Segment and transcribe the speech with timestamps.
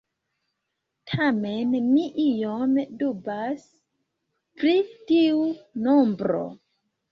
[1.11, 3.69] Tamen mi iom dubas
[4.63, 4.75] pri
[5.13, 5.47] tiu
[5.87, 6.45] nombro.